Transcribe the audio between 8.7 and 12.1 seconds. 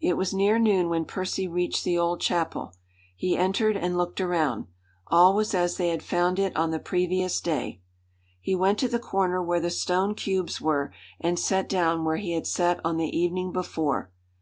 to the corner where the stone cubes were, and sat down